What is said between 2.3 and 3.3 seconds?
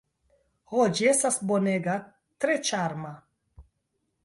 tre ĉarma!